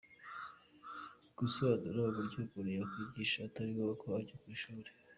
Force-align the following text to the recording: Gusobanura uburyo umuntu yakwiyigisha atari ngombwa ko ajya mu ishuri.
Gusobanura 1.37 1.99
uburyo 2.09 2.37
umuntu 2.41 2.71
yakwiyigisha 2.79 3.37
atari 3.47 3.69
ngombwa 3.71 3.93
ko 4.01 4.05
ajya 4.19 4.35
mu 4.41 4.49
ishuri. 4.55 4.89